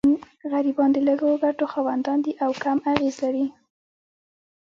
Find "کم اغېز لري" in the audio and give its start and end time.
2.63-3.45